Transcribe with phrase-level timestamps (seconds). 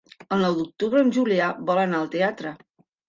[0.35, 2.55] El nou d'octubre en Julià vol anar al teatre.